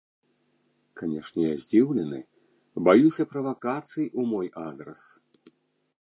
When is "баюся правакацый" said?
2.89-4.11